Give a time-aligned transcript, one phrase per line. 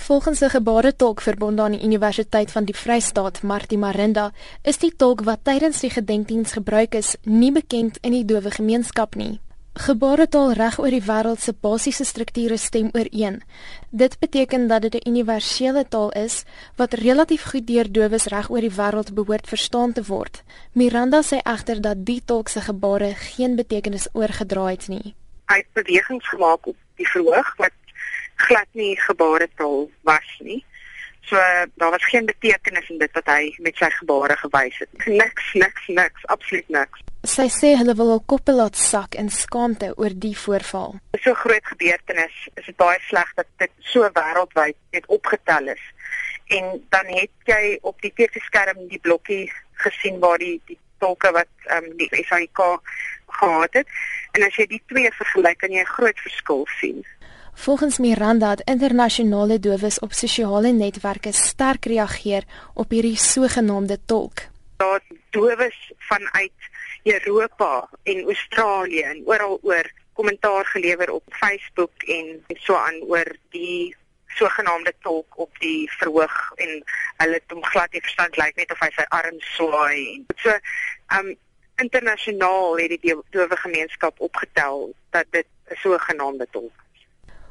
[0.00, 5.20] Volgens 'n gebaretolk verbonde aan die Universiteit van die Vrystaat, Martie Marinda, is die tolk
[5.20, 9.40] wat tydens die gedenkdiens gebruik is, nie bekend in die dowe gemeenskap nie.
[9.72, 13.42] Gebaretaal reg oor die wêreld se basiese strukture stem ooreen.
[13.90, 16.44] Dit beteken dat dit 'n universele taal is
[16.76, 20.42] wat relatief goed deur dowes reg oor die wêreld behoort verstaan te word.
[20.72, 25.14] Miranda sê egter dat die tolk se gebare geen betekenis oorgedra het nie.
[25.46, 27.72] Hy het bewegings gemaak op die verhoog wat
[28.50, 30.64] glad nie gebaretaal was nie.
[31.28, 31.36] So
[31.74, 34.90] daar was geen betekenis in dit wat hy met sy gebare gewys het.
[35.20, 37.04] Niks, niks, niks, absoluut niks.
[37.28, 40.96] Sy sê hulle wil hul koppe laat sak in skaamte oor die voorval.
[41.20, 45.82] So groot gebeurtenis, is dit baie sleg dat dit so wêreldwyd net opgetel is.
[46.56, 49.44] En dan het jy op die TV-skerm die blokkie
[49.84, 52.64] gesien waar die die tolke wat ehm um, die SAIK
[53.36, 53.94] gehad het.
[54.32, 57.04] En as jy die twee vergelyk, kan jy 'n groot verskil sien.
[57.60, 64.38] Volgens Miranda het internasionale dowes op sosiale netwerke sterk reageer op hierdie sogenaamde tolk.
[64.76, 66.52] Daar dowes vanuit
[67.02, 73.96] Europa en Australië en oral oor kommentaar gelewer op Facebook en so aan oor die
[74.26, 76.82] sogenaamde tolk op die verhoog en
[77.16, 80.58] hulle het hom glad nie verstaan lyk net of hy sy arm swaai en so
[81.20, 81.34] um
[81.76, 86.79] internasionaal het die dowe gemeenskap opgetel dat dit 'n sogenaamde tolk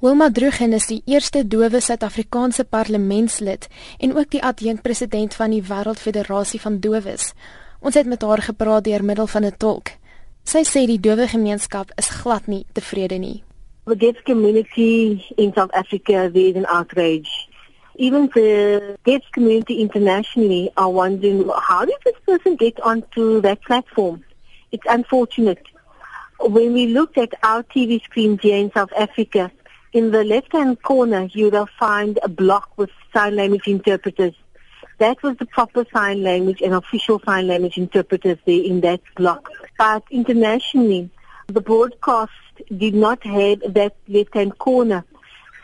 [0.00, 3.66] Wilma Drugen is die eerste dowe Suid-Afrikaanse parlementslid
[4.00, 7.34] en ook die adjunkpresident van die Wêreldfederasie van Dowes.
[7.84, 9.92] Ons het met haar gepraat deur middel van 'n tolk.
[10.42, 13.42] Sy sê die dowe gemeenskap is glad nie tevrede nie.
[13.84, 17.30] The deaf community in South Africa is an outrage.
[17.96, 24.24] Even the deaf community internationally are wondering how did this person get onto that platform?
[24.70, 25.68] It's unfortunate.
[26.38, 29.50] When we looked at our TV screens here in South Africa,
[29.92, 34.34] in the left-hand corner, you will find a block with sign language interpreters.
[34.98, 39.48] That was the proper sign language and official sign language interpreters there in that block.
[39.78, 41.10] But internationally,
[41.46, 42.32] the broadcast
[42.76, 45.04] did not have that left-hand corner.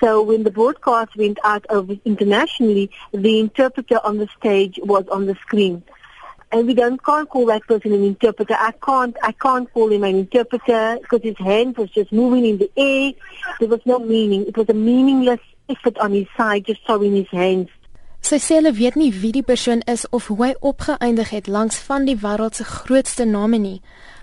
[0.01, 1.65] So when the broadcast went out
[2.05, 5.83] internationally, the interpreter on the stage was on the screen
[6.53, 8.55] and we don't can't call that person an interpreter.
[8.59, 12.59] I can't I can't call him an interpreter because his hand was just moving in
[12.59, 13.13] the air.
[13.59, 14.47] There was no meaning.
[14.47, 17.69] It was a meaningless effort on his side, just showing his hands.
[18.27, 21.77] Sy sê hulle weet nie wie die persoon is of hoe hy opgeëindig het langs
[21.87, 23.77] van die wêreld se grootste name nie.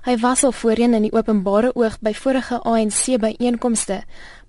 [0.03, 4.01] Hy was al voorheen in die openbare oog by vorige ANC byeenkomste,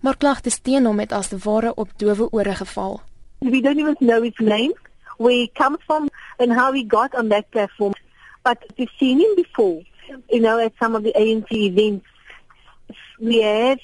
[0.03, 2.99] maar klagtes teen hom het as ware op dowe ore geval.
[3.39, 4.75] We don't even know his name.
[5.19, 7.95] where he comes from and how he got on that platform.
[8.43, 9.83] But we've seen him before,
[10.31, 12.06] you know, at some of the ANC events.
[13.21, 13.78] We have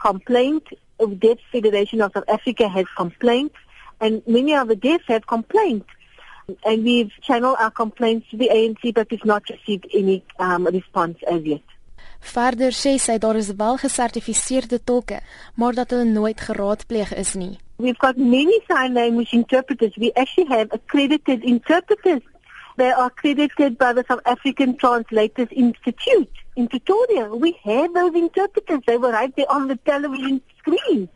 [0.00, 0.62] complained,
[0.98, 3.50] the Deaf Federation of South Africa has complained,
[4.00, 5.84] and many of the deaf have complained.
[6.64, 11.18] And we've channeled our complaints to the ANC, but we've not received any um, response
[11.28, 11.62] as yet.
[12.26, 15.20] Verder sê sy daar is wel gesertifiseerde tolke,
[15.54, 17.56] maar dat hulle nooit geraadpleeg is nie.
[17.78, 19.92] We've got many sign language interpreters.
[19.98, 22.22] We actually have accredited interpreters.
[22.76, 27.28] They are accredited by the South African Translators Institute in Pretoria.
[27.34, 28.80] We have those interpreters.
[28.86, 31.08] They were right there on the television screen.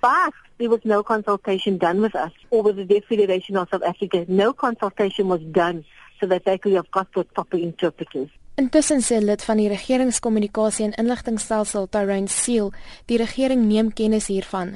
[0.00, 3.82] But there was no consultation done with us or with the Deaf Federation of South
[3.82, 4.24] Africa.
[4.28, 5.84] No consultation was done
[6.20, 8.28] so that they could have got proper interpreters.
[8.58, 12.72] Intussen sê lid van die regeringskommunikasie en inligtingstelsel Tyrone Seal,
[13.06, 14.72] die regering neem kennis hiervan.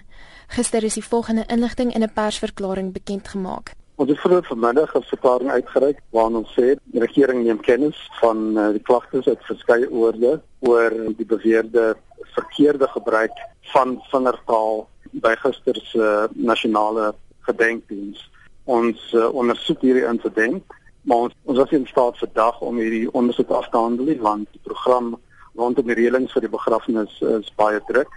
[0.54, 3.72] Gister is die volgende inligting in 'n persverklaring bekend gemaak.
[3.97, 8.38] Ons het vroeër vanmiddag 'n verklaring uitgereik waarin ons sê die regering neem kennis van
[8.59, 11.97] uh, die klagtes uit verskeie oorde oor die beweerde
[12.34, 13.37] verkeerde gebruik
[13.75, 18.31] van vingertaal by gister se uh, nasionale gedenkdiens.
[18.64, 20.62] Ons uh, ondersoek hierdie insident
[21.03, 24.63] maar ons, ons was in staat vandag om hierdie ondersoek af te handel want die
[24.63, 25.17] program
[25.55, 28.13] rondom die reëlings vir die begrafnis is baie druk.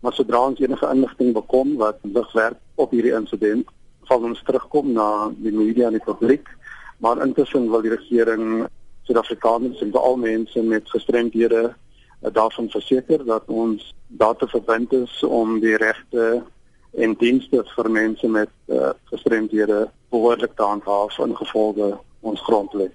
[0.00, 3.66] Maar sodra ons enige inligting bekom wat lig werk op hierdie insident
[4.08, 6.46] sal ons terugkom na die media en die publiek.
[7.04, 8.66] Maar intussen wil die regering
[9.08, 15.58] Suid-Afrikaners en al mense met gestremdhede eh, daarvan verseker dat ons daartoe verbind is om
[15.60, 16.42] die regte
[16.96, 22.94] en dienste vir mense met uh, gestremdhede behoorlik te handhaaf in gevolge ons grondwet.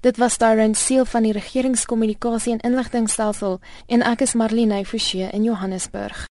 [0.00, 5.46] Dit was Darren Seal van die Regeringskommunikasie en Inligtingstelsel en ek is Marlene Forsie in
[5.46, 6.26] Johannesburg.